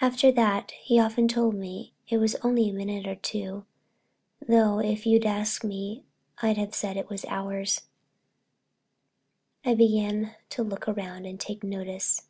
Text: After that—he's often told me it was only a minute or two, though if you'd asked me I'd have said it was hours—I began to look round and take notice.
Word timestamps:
After 0.00 0.32
that—he's 0.32 1.02
often 1.02 1.28
told 1.28 1.54
me 1.54 1.92
it 2.08 2.16
was 2.16 2.34
only 2.36 2.70
a 2.70 2.72
minute 2.72 3.06
or 3.06 3.14
two, 3.16 3.66
though 4.48 4.78
if 4.78 5.04
you'd 5.04 5.26
asked 5.26 5.64
me 5.66 6.02
I'd 6.40 6.56
have 6.56 6.74
said 6.74 6.96
it 6.96 7.10
was 7.10 7.26
hours—I 7.26 9.74
began 9.74 10.34
to 10.48 10.62
look 10.62 10.86
round 10.86 11.26
and 11.26 11.38
take 11.38 11.62
notice. 11.62 12.22